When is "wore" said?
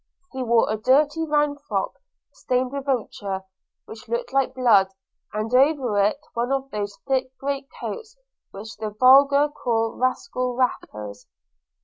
0.41-0.67